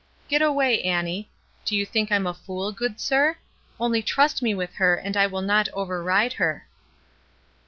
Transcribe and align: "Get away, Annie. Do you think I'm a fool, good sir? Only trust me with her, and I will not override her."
"Get 0.29 0.41
away, 0.41 0.81
Annie. 0.81 1.29
Do 1.63 1.75
you 1.75 1.85
think 1.85 2.11
I'm 2.11 2.25
a 2.25 2.33
fool, 2.33 2.71
good 2.71 2.99
sir? 2.99 3.37
Only 3.79 4.01
trust 4.01 4.41
me 4.41 4.55
with 4.55 4.73
her, 4.77 4.95
and 4.95 5.15
I 5.15 5.27
will 5.27 5.43
not 5.43 5.69
override 5.73 6.33
her." 6.33 6.65